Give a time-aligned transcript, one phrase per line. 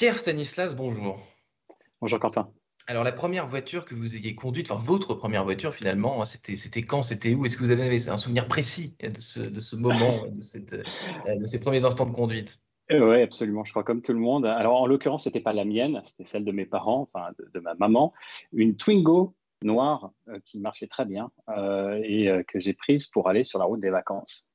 [0.00, 1.20] Pierre Stanislas, bonjour.
[2.00, 2.50] Bonjour Quentin.
[2.86, 6.56] Alors la première voiture que vous ayez conduite, enfin votre première voiture finalement, hein, c'était
[6.56, 7.44] c'était quand, c'était où?
[7.44, 11.36] Est-ce que vous avez un souvenir précis de ce, de ce moment, de, cette, euh,
[11.38, 12.56] de ces premiers instants de conduite?
[12.90, 13.62] Euh, oui, absolument.
[13.62, 14.46] Je crois comme tout le monde.
[14.46, 17.60] Alors, en l'occurrence, c'était pas la mienne, c'était celle de mes parents, enfin de, de
[17.60, 18.14] ma maman,
[18.54, 23.28] une Twingo noire euh, qui marchait très bien euh, et euh, que j'ai prise pour
[23.28, 24.48] aller sur la route des vacances.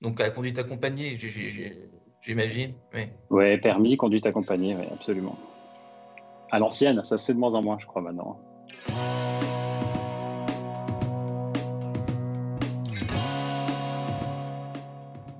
[0.00, 1.90] Donc à la conduite accompagnée, j'ai- j'ai- j'ai-
[2.22, 2.72] j'imagine.
[2.94, 3.02] Oui.
[3.30, 5.38] Ouais, permis, conduite accompagnée, oui, absolument.
[6.50, 8.38] À l'ancienne, ça se fait de moins en moins, je crois maintenant.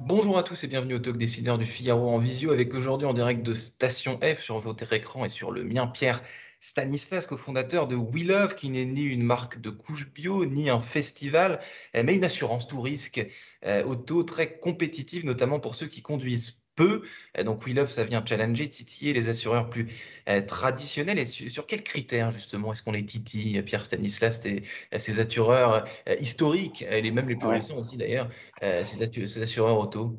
[0.05, 3.15] Bonjour à tous et bienvenue au Talk Décideur du Figaro en visio avec aujourd'hui en
[3.15, 6.23] direct de Station F sur votre écran et sur le mien Pierre
[6.61, 10.81] Stanislas, cofondateur de We Love, qui n'est ni une marque de couches bio, ni un
[10.81, 11.59] festival,
[11.97, 13.27] euh, mais une assurance tout risque
[13.65, 17.03] euh, auto très compétitive, notamment pour ceux qui conduisent peu.
[17.39, 19.87] Euh, Donc We Love, ça vient challenger, titiller les assureurs plus
[20.29, 21.19] euh, traditionnels.
[21.19, 26.15] Et sur, sur quels critères justement est-ce qu'on les titille, Pierre Stanislas, ces, assureurs euh,
[26.21, 27.57] historiques, et même les plus Ouais.
[27.59, 28.29] récents aussi d'ailleurs,
[28.63, 30.19] euh, ces, assu- ces assureurs auto?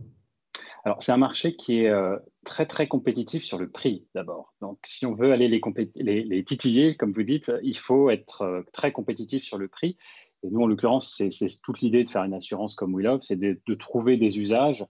[0.85, 4.53] Alors, c'est un marché qui est euh, très, très compétitif sur le prix d'abord.
[4.61, 8.09] Donc, si on veut aller les, compé- les, les titiller, comme vous dites, il faut
[8.09, 9.97] être euh, très compétitif sur le prix.
[10.43, 13.37] Et nous, en l'occurrence, c'est toute l'idée de faire une assurance comme We Love, c'est
[13.37, 14.85] de, de trouver des usages euh,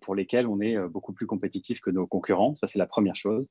[0.00, 2.54] pour lesquels on est euh, beaucoup plus compétitif que nos concurrents.
[2.54, 3.48] Ça, c'est la première chose.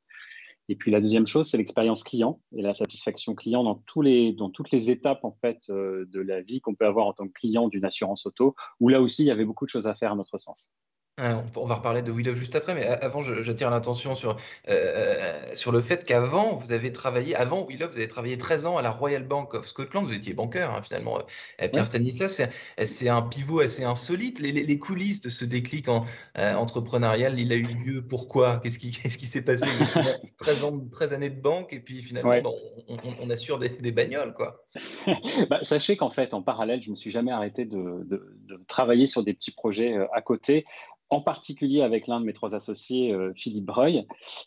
[0.70, 4.90] Et puis la deuxième chose, c'est l'expérience client et la satisfaction client dans toutes les
[4.90, 7.84] étapes en fait euh, de la vie qu'on peut avoir en tant que client d'une
[7.84, 10.38] assurance auto, où là aussi, il y avait beaucoup de choses à faire à notre
[10.38, 10.74] sens.
[11.20, 14.36] Ah, on va reparler de Love juste après, mais avant, j'attire l'attention sur,
[14.68, 18.78] euh, sur le fait qu'avant, vous avez travaillé, avant Love, vous avez travaillé 13 ans
[18.78, 21.86] à la Royal Bank of Scotland, vous étiez banqueur hein, finalement, euh, Pierre Ouais.
[21.86, 22.42] Stanislas,
[22.84, 24.40] c'est- un pivot assez insolite.
[24.40, 26.04] Les, les- les coulisses de ce déclic en,
[26.40, 28.60] euh, entrepreneurial, il a eu lieu pourquoi?
[28.64, 28.92] Qu'est-ce qui,
[29.28, 29.68] s'est passé?
[29.68, 32.42] Vous avez fait 13 ans, 13 années de banque et puis finalement, Ouais.
[32.42, 32.56] bon,
[32.88, 34.66] on, on- on assure des, des bagnoles, quoi.
[35.52, 38.60] Bah, sachez qu'en fait, en parallèle, je ne me suis jamais arrêté de, de- de
[38.68, 40.66] travailler sur des petits projets euh, à côté,
[41.14, 44.06] en particulier avec l'un de mes trois associés, euh, Philippe Breuil.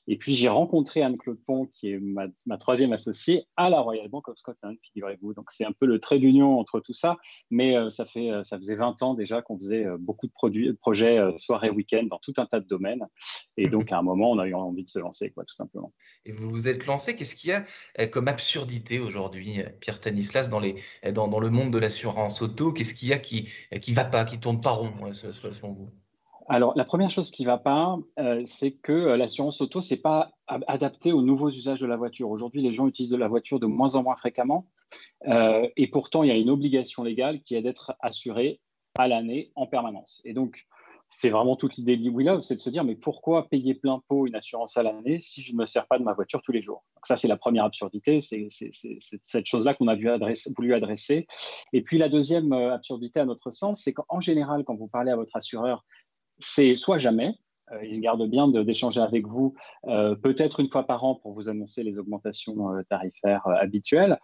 [0.08, 4.28] Et puis, j'ai rencontré Anne-Claude Pont, qui est ma, troisième associée, à la Royal Bank
[4.28, 5.34] of Scotland, figurez-vous.
[5.34, 7.16] Donc, c'est un peu le trait d'union entre tout ça.
[7.50, 10.72] Mais euh, ça, fait, euh, ça faisait 20 ans déjà qu'on faisait beaucoup de produits,
[10.74, 13.06] projets euh, soirée, week-end, dans tout un tas de domaines.
[13.56, 15.92] Et donc, à un moment, on a eu envie de se lancer, quoi, tout simplement.
[16.24, 17.14] Et vous vous êtes lancé.
[17.14, 20.76] Qu'est-ce qu'il y a comme absurdité aujourd'hui, Pierre Stanislas, dans, les,
[21.12, 22.72] dans, le monde de l'assurance auto?
[22.72, 25.90] Qu'est-ce qu'il y a qui ne va pas, qui tourne pas rond, selon vous?
[26.48, 29.94] Alors, la première chose qui ne va pas, euh, c'est que euh, l'assurance auto, ce
[29.94, 32.30] n'est pas adapté aux nouveaux usages de la voiture.
[32.30, 34.68] Aujourd'hui, les gens utilisent de la voiture de moins en moins fréquemment.
[35.26, 38.60] Euh, et pourtant, il y a une obligation légale qui est d'être assuré
[38.96, 40.22] à l'année en permanence.
[40.24, 40.66] Et donc,
[41.10, 44.26] c'est vraiment toute l'idée de Love, c'est de se dire, mais pourquoi payer plein pot
[44.26, 46.62] une assurance à l'année si je ne me sers pas de ma voiture tous les
[46.62, 46.84] jours?
[46.94, 51.26] Donc ça, c'est la première absurdité, c'est cette chose-là qu'on a voulu adresser, voulu adresser.
[51.72, 55.16] Et puis la deuxième absurdité, à notre sens, c'est qu'en général, quand vous parlez à
[55.16, 55.84] votre assureur,
[56.38, 57.34] c'est soit jamais,
[57.72, 59.54] euh, il se garde bien d'échanger avec vous
[59.86, 64.20] euh, peut-être une fois par an pour vous annoncer les augmentations euh, tarifaires habituelles,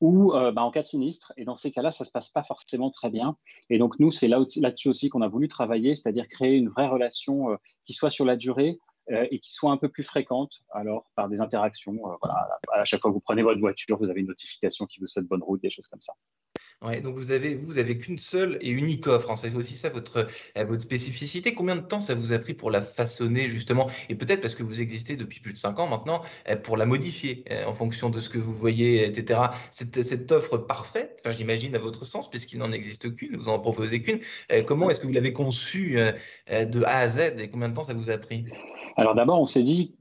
[0.00, 1.32] ou bah, en cas de sinistre.
[1.38, 3.34] Et dans ces cas-là, ça ne se passe pas forcément très bien.
[3.70, 7.56] Et donc nous, c'est là-dessus aussi qu'on a voulu travailler, c'est-à-dire créer une vraie relation
[7.82, 8.78] qui soit sur la durée
[9.08, 11.98] et qui soit un peu plus fréquente, alors par des interactions.
[12.74, 15.24] à chaque fois que vous prenez votre voiture, vous avez une notification qui vous souhaite
[15.24, 16.12] bonne route, des choses comme ça.
[17.02, 19.30] Donc vous avez, vous avez qu'une seule et unique offre.
[19.30, 19.36] hein.
[19.36, 20.26] C'est aussi ça votre,
[20.56, 21.54] euh, votre spécificité.
[21.54, 23.88] Combien de temps ça vous a pris pour la façonner justement?
[24.08, 26.86] Et peut-être parce que vous existez depuis plus de cinq ans maintenant, euh, pour la
[26.86, 29.40] modifier euh, en fonction de ce que vous voyez, etc.
[29.70, 33.58] Cette, cette offre parfaite, enfin, j'imagine à votre sens, puisqu'il n'en existe qu'une, vous en
[33.58, 34.20] proposez qu'une.
[34.64, 35.98] comment est-ce que vous l'avez conçue
[36.48, 38.44] de A à Z et combien de temps ça vous a pris?
[38.96, 39.94] Alors d'abord, on s'est dit,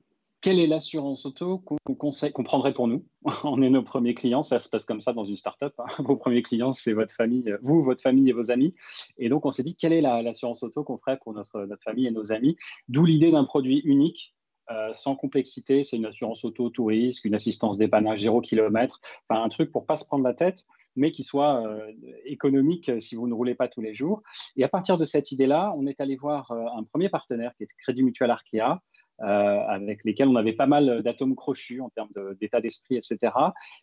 [0.46, 3.04] quelle est l'assurance auto qu'on qu'on prendrait pour nous
[3.44, 5.74] On est nos premiers clients, ça se passe comme ça dans une startup.
[5.80, 5.86] hein.
[5.98, 8.76] Vos premiers clients, c'est votre famille, euh, vous, votre famille et vos amis.
[9.18, 12.06] Et donc, on s'est dit, quelle est la- l'assurance auto qu'on ferait pour notre, famille
[12.06, 12.58] et nos amis?
[12.90, 14.36] D'où l'idée d'un produit unique,
[14.70, 15.84] euh, sans complexité.
[15.84, 19.96] C'est une assurance auto tout une assistance dépannage zéro kilomètre, enfin un truc pour pas
[19.96, 20.64] se prendre la tête,
[20.96, 21.92] mais qui soit euh,
[22.26, 24.22] économique si vous ne roulez pas tous les jours.
[24.58, 27.68] Et à partir de cette idée-là, on est allé voir un premier partenaire qui est
[27.80, 28.82] Crédit Mutuel Arkea,
[29.20, 32.10] avec lesquels on avait pas mal d'atomes crochus en termes
[32.40, 33.34] d'état d'esprit, etc.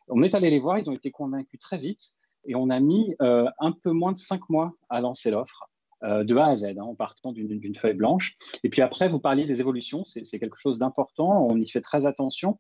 [0.09, 2.13] On est allé les voir, ils ont été convaincus très vite
[2.45, 5.69] et on a mis un peu moins de cinq mois à lancer l'offre.
[6.03, 8.37] de A à Z, hein, en partant d'une feuille blanche.
[8.65, 12.07] Et puis après, vous parliez des évolutions, c'est quelque chose d'important, on y fait très
[12.07, 12.59] attention.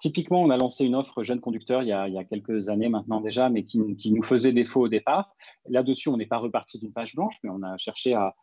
[0.00, 3.48] Typiquement, on a lancé une offre jeune conducteur il y a, quelques années maintenant déjà,
[3.48, 5.34] mais qui, nous faisait défaut au départ.
[5.68, 8.34] Là-dessus, on n'est pas reparti d'une page blanche, mais on a cherché à,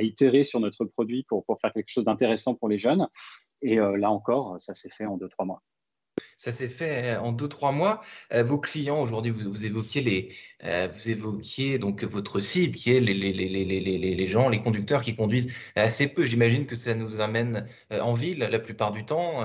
[0.00, 3.08] itérer sur notre produit pour, faire quelque chose d'intéressant pour les jeunes.
[3.62, 5.62] Et euh, là encore, ça s'est fait en deux, trois mois.
[6.36, 8.02] Ça s'est fait euh, en deux, trois mois.
[8.34, 10.28] Euh, vos clients, aujourd'hui, vous, évoquiez
[11.78, 16.24] donc votre cible, qui est les, gens, les conducteurs qui conduisent assez peu.
[16.24, 19.42] J'imagine que ça nous amène en ville la plupart du temps.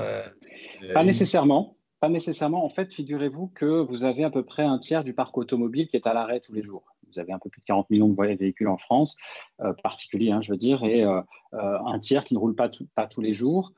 [0.94, 1.76] Pas nécessairement.
[2.00, 2.66] Pas nécessairement.
[2.66, 5.96] En fait, figurez-vous que vous avez à peu près un tiers du parc automobile qui
[5.96, 6.84] est à l'arrêt tous les jours.
[7.12, 9.18] Vous avez un peu plus de 40 millions de véhicules en France,
[9.84, 11.04] particuliers, hein, je veux dire, et
[11.52, 13.74] un tiers qui ne roule pas, tous les jours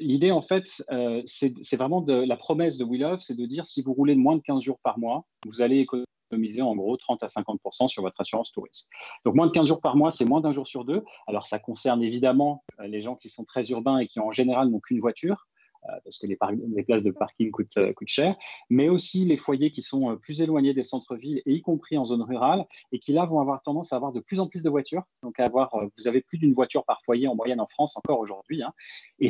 [0.00, 3.82] l'idée, en fait, euh, c'est vraiment la promesse de We Love, c'est de dire si
[3.82, 7.26] vous roulez moins de 15 jours par mois, vous allez économiser en gros 30 à
[7.26, 8.88] 50% sur votre assurance tourisme.
[9.24, 11.04] Donc moins de 15 jours par mois, c'est moins d'un jour sur deux.
[11.26, 14.68] Alors ça concerne évidemment euh, les gens qui sont très urbains et qui en général
[14.68, 15.47] n'ont qu'une voiture.
[15.84, 16.36] Euh, parce que les,
[16.82, 18.36] places de parking euh, coûtent, cher,
[18.68, 22.04] mais aussi les foyers qui sont euh, plus éloignés des centres-villes, et y compris en
[22.04, 24.70] zone rurale, et qui là vont avoir tendance à avoir de plus en plus de
[24.70, 25.02] voitures.
[25.22, 28.62] Donc, avoir, vous avez plus d'une voiture par foyer en moyenne en France encore aujourd'hui.
[28.62, 28.72] Hein.
[29.18, 29.28] Et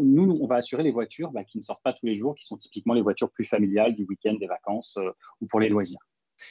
[0.00, 2.44] nous, on va assurer les voitures bah, qui ne sortent pas tous les jours, qui
[2.44, 4.98] sont typiquement les voitures plus familiales du week-end, des vacances
[5.40, 6.00] ou pour les loisirs.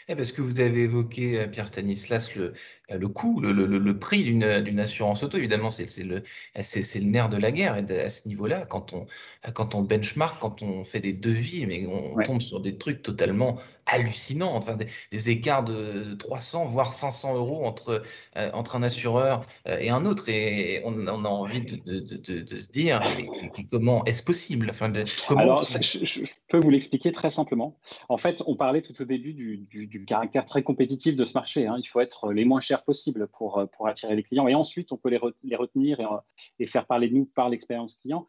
[0.07, 2.53] Eh, parce que vous avez évoqué, euh, Pierre Stanislas, le,
[2.91, 5.37] euh, le coût, le, le, le prix d'une assurance auto.
[5.37, 6.23] Évidemment, c'est le,
[6.55, 7.77] le nerf de la guerre.
[7.77, 9.05] Et à ce niveau-là, quand on,
[9.53, 13.57] quand on benchmark, quand on fait des devis, mais on tombe sur des trucs totalement
[13.87, 14.77] hallucinants, enfin,
[15.11, 18.01] des, écarts de 300, voire 500 euros entre,
[18.37, 20.29] euh, entre un assureur et un autre.
[20.29, 23.01] Et on, on a envie de, de, de, se dire
[23.69, 24.67] comment est-ce possible?
[24.69, 24.91] Enfin,
[25.27, 27.77] comment Alors, je, peux vous l'expliquer très simplement.
[28.09, 29.74] En fait, on parlait tout au début du du,
[30.05, 31.67] caractère très compétitif de ce marché.
[31.67, 31.75] Hein.
[31.79, 34.47] Il faut être les moins chers possibles pour, pour attirer les clients.
[34.47, 36.05] Et ensuite, on peut les, retenir et,
[36.59, 38.25] et, faire parler de nous par l'expérience client.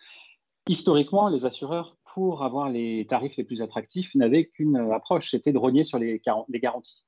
[0.69, 5.58] Historiquement, les assureurs, pour avoir les tarifs les plus attractifs, n'avaient qu'une approche, c'était de
[5.58, 7.05] rogner sur les garanties.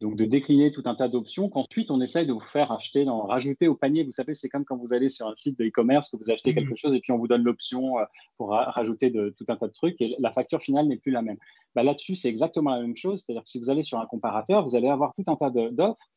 [0.00, 3.22] Donc, de décliner tout un tas d'options qu'ensuite on essaye de vous faire acheter, d'en
[3.22, 4.04] rajouter au panier.
[4.04, 6.54] Vous savez, c'est comme quand vous allez sur un site de e-commerce, que vous achetez
[6.54, 6.76] quelque mmh.
[6.76, 8.04] chose et puis on vous donne l'option euh,
[8.36, 11.22] pour rajouter de, tout un tas de trucs et la facture finale n'est plus la
[11.22, 11.38] même.
[11.74, 13.24] Bah, là-dessus, c'est exactement la même chose.
[13.24, 16.08] C'est-à-dire que si vous allez sur un comparateur, vous allez avoir tout un tas d'offres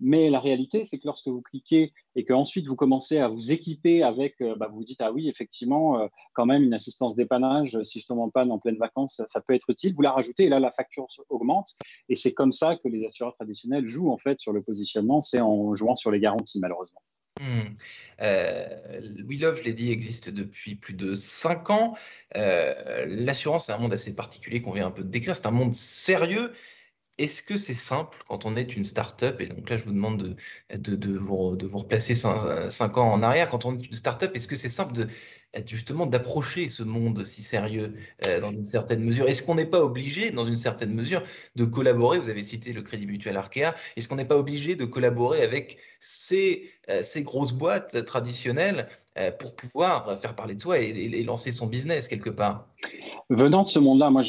[0.00, 4.02] mais la réalité, c'est que lorsque vous cliquez et qu'ensuite vous commencez à vous équiper
[4.02, 8.00] avec, euh, bah, vous dites, ah oui, effectivement, euh, quand même, une assistance dépannage, si
[8.00, 9.94] je tombe en panne en pleine vacances, ça, peut être utile.
[9.94, 11.74] Vous la rajoutez et là, la facture augmente.
[12.08, 15.40] Et c'est comme ça que les assureurs traditionnels jouent en fait sur le positionnement, c'est
[15.40, 17.02] en jouant sur les garanties, malheureusement.
[17.40, 17.76] Hmm.
[18.20, 21.94] Euh, We Love, je l'ai dit, existe depuis plus de 5 ans.
[22.34, 25.36] L'assurance, c'est un monde assez particulier qu'on vient un peu de décrire.
[25.36, 26.52] C'est un monde sérieux
[27.18, 30.36] est-ce que c'est simple quand on est une start-up Et donc là, je vous demande
[30.70, 33.48] de, de, vous, de vous, replacer 5 ans en arrière.
[33.48, 35.08] Quand on est une start-up, est-ce que c'est simple de,
[35.66, 37.94] justement d'approcher ce monde si sérieux
[38.24, 39.28] euh, dans une certaine mesure?
[39.28, 41.22] Est-ce qu'on n'est pas obligé, dans une certaine mesure,
[41.56, 42.18] de collaborer?
[42.18, 43.74] Vous avez cité le Crédit Mutuel Arkea.
[43.96, 48.88] Est-ce qu'on n'est pas obligé de collaborer avec ces, euh, ces grosses boîtes traditionnelles
[49.38, 52.68] pour pouvoir faire parler de soi et, lancer son business quelque part
[53.30, 54.22] Venant de ce monde-là, moi,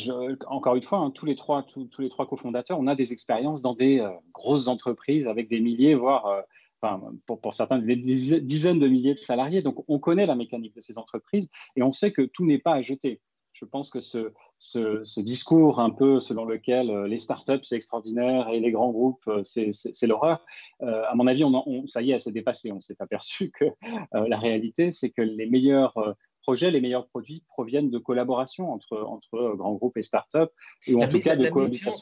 [0.48, 3.62] encore une fois, hein, tous les trois, tous, les trois cofondateurs, on a des expériences
[3.62, 6.42] dans des euh, grosses entreprises avec des milliers, voire, euh,
[6.82, 9.62] enfin, pour, pour, certains, des dizaines de milliers de salariés.
[9.62, 12.74] Donc, on connaît la mécanique de ces entreprises et on sait que tout n'est pas
[12.74, 13.22] à jeter.
[13.54, 18.50] Je pense que ce, ce, discours un peu selon lequel euh, les startups c'est extraordinaire
[18.50, 20.46] et les grands groupes euh, c'est l'horreur,
[20.82, 22.72] euh, à mon avis, on, ça y est, c'est dépassé.
[22.72, 23.66] On s'est aperçu que
[24.12, 29.56] la réalité, c'est que les meilleurs projets, les meilleurs produits proviennent de collaboration entre, entre
[29.56, 30.52] grands groupes et startups,
[30.88, 31.94] et en tout cas de collaboration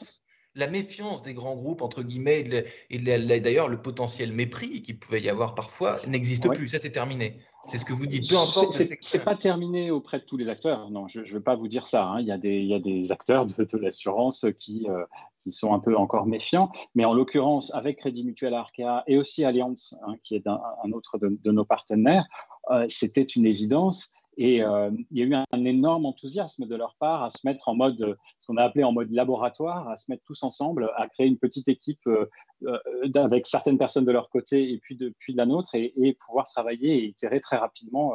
[0.54, 5.28] la méfiance des grands groupes, entre guillemets, et, d'ailleurs le potentiel mépris qui pouvait y
[5.28, 6.68] avoir parfois, n'existe plus.
[6.68, 7.40] Ça, c'est terminé.
[7.66, 8.28] C'est ce que vous dites.
[8.28, 8.82] Peu importe.
[9.02, 10.90] C'est pas terminé auprès de tous les acteurs.
[10.90, 12.06] Non, je ne veux pas vous dire ça.
[12.06, 12.20] Hein.
[12.20, 15.04] Il, y a des, il, y a des, acteurs de, l'assurance qui, euh,
[15.42, 16.72] qui, sont un peu encore méfiants.
[16.94, 21.18] Mais en l'occurrence, avec Crédit Mutuel Arkea et aussi Allianz, hein, qui est un, autre
[21.18, 22.24] de, nos partenaires,
[22.70, 24.14] euh, c'était une évidence.
[24.40, 27.68] Et euh, il y a eu un, énorme enthousiasme de leur part à se mettre
[27.68, 31.08] en mode, ce qu'on a appelé en mode laboratoire, à se mettre tous ensemble, à
[31.08, 32.26] créer une petite équipe euh,
[32.64, 32.78] euh,
[33.16, 36.46] avec certaines personnes de leur côté et puis de, puis de la nôtre et, pouvoir
[36.46, 38.14] travailler et itérer très rapidement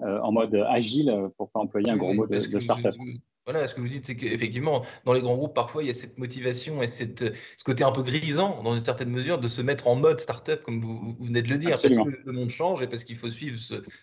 [0.00, 2.94] en mode agile, pour pas employer un gros mot de, de start-up.
[3.44, 5.94] Voilà, ce que vous dites, c'est qu'effectivement, dans les grands groupes, parfois, il y a
[5.94, 7.20] cette motivation et cette,
[7.56, 10.62] ce côté un peu grisant, dans une certaine mesure, de se mettre en mode startup,
[10.62, 13.30] comme vous, venez de le dire, parce que le monde change et parce qu'il faut
[13.30, 13.58] suivre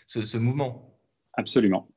[0.07, 0.98] ce, mouvement.
[1.33, 1.87] Absolument.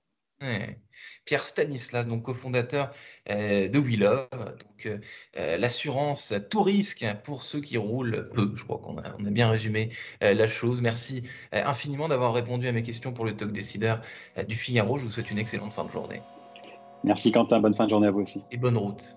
[1.25, 2.91] Pierre Stanislas, donc cofondateur
[3.31, 4.99] euh, de We Love, donc euh,
[5.39, 8.51] euh, l'assurance tout risque pour ceux qui roulent peu.
[8.55, 10.81] Je crois qu'on a, on a bien résumé la chose.
[10.81, 11.23] Merci
[11.53, 14.01] infiniment d'avoir répondu à mes questions pour le talk décideur
[14.49, 14.99] du Figaro.
[14.99, 16.23] Je vous souhaite une excellente fin de journée.
[17.05, 18.43] Merci Quentin, bonne fin de journée à vous aussi.
[18.51, 19.17] Et bonne route.